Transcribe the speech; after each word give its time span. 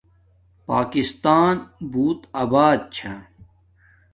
پاکستان 0.67 1.55
بوت 1.91 2.19
آبات 2.41 2.79
چھا 2.95 3.13